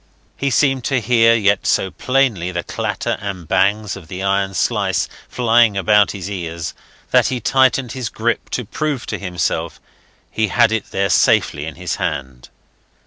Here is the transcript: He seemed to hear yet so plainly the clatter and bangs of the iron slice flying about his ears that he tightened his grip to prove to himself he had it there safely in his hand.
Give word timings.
He 0.35 0.49
seemed 0.49 0.83
to 0.85 0.99
hear 0.99 1.35
yet 1.35 1.67
so 1.67 1.91
plainly 1.91 2.49
the 2.51 2.63
clatter 2.63 3.19
and 3.21 3.47
bangs 3.47 3.95
of 3.95 4.07
the 4.07 4.23
iron 4.23 4.55
slice 4.55 5.07
flying 5.29 5.77
about 5.77 6.09
his 6.09 6.27
ears 6.27 6.73
that 7.11 7.27
he 7.27 7.39
tightened 7.39 7.91
his 7.91 8.09
grip 8.09 8.49
to 8.49 8.65
prove 8.65 9.05
to 9.05 9.19
himself 9.19 9.79
he 10.31 10.47
had 10.47 10.71
it 10.71 10.89
there 10.89 11.11
safely 11.11 11.67
in 11.67 11.75
his 11.75 11.97
hand. 11.97 12.49